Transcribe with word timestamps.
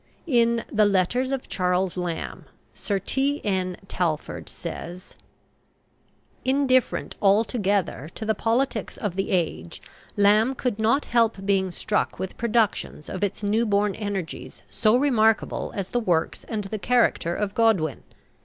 In 0.25 0.63
"The 0.73 0.85
Letters 0.85 1.31
of 1.31 1.47
Charles 1.47 1.95
Lamb," 1.95 2.45
Sir 2.73 2.97
T.N. 2.97 3.77
Talfourd 3.87 4.49
says: 4.49 5.13
"Indifferent 6.43 7.15
altogether 7.21 8.09
to 8.15 8.25
the 8.25 8.33
politics 8.33 8.97
of 8.97 9.15
the 9.15 9.29
age, 9.29 9.79
Lamb 10.17 10.55
could 10.55 10.79
not 10.79 11.05
help 11.05 11.45
being 11.45 11.69
struck 11.69 12.17
with 12.17 12.35
productions 12.35 13.09
of 13.09 13.23
its 13.23 13.43
newborn 13.43 13.93
energies 13.93 14.63
so 14.67 14.97
remarkable 14.97 15.71
as 15.75 15.89
the 15.89 15.99
works 15.99 16.45
and 16.45 16.63
the 16.63 16.79
character 16.79 17.35
of 17.35 17.53
Godwin. 17.53 18.01